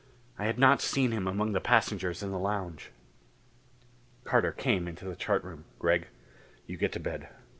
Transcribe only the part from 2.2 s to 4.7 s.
in the lounge. Carter